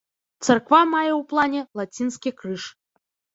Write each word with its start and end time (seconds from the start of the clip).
Царква 0.45 0.79
мае 0.93 1.09
ў 1.09 1.19
плане 1.33 1.61
лацінскі 1.81 2.31
крыж. 2.41 2.63